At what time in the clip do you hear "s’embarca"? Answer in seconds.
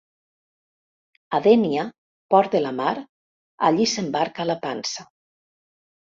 3.91-4.47